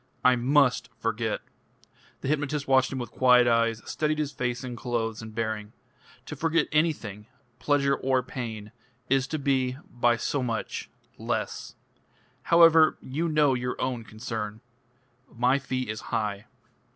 "I 0.25 0.35
must 0.35 0.89
forget." 0.97 1.41
The 2.21 2.27
hypnotist 2.27 2.67
watched 2.67 2.91
him 2.91 2.97
with 2.97 3.11
quiet 3.11 3.45
eyes, 3.47 3.83
studied 3.87 4.17
his 4.17 4.31
face 4.31 4.63
and 4.63 4.75
clothes 4.75 5.21
and 5.21 5.35
bearing. 5.35 5.73
"To 6.25 6.35
forget 6.35 6.67
anything 6.71 7.27
pleasure 7.59 7.93
or 7.93 8.23
pain 8.23 8.71
is 9.09 9.27
to 9.27 9.37
be, 9.37 9.77
by 9.91 10.17
so 10.17 10.41
much 10.41 10.89
less. 11.19 11.75
However, 12.45 12.97
you 13.03 13.29
know 13.29 13.53
your 13.53 13.79
own 13.79 14.03
concern. 14.03 14.61
My 15.31 15.59
fee 15.59 15.87
is 15.87 16.01
high." 16.01 16.47